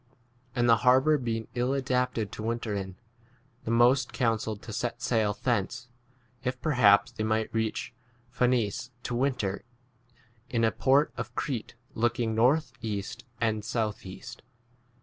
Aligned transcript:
And 0.55 0.67
the 0.67 0.77
harbour 0.77 1.19
being 1.19 1.47
ill 1.53 1.75
adapted 1.75 2.31
to 2.31 2.41
winter 2.41 2.73
in, 2.73 2.95
the 3.65 3.69
most 3.69 4.13
counselled 4.13 4.63
to 4.63 4.73
set 4.73 4.99
sail 4.99 5.37
thence, 5.43 5.89
if 6.43 6.59
perhaps 6.59 7.11
they 7.11 7.23
might 7.23 7.53
reach 7.53 7.93
Phcenice 8.35 8.89
to 9.03 9.13
winter 9.13 9.63
in, 10.49 10.63
a 10.63 10.71
port 10.71 11.13
of 11.17 11.35
Crete 11.35 11.75
look 11.93 12.19
ing 12.19 12.33
north 12.33 12.73
east 12.81 13.25
and 13.39 13.63
south 13.63 14.03
east. 14.03 14.41